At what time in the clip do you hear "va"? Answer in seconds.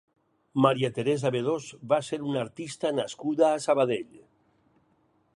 1.91-1.99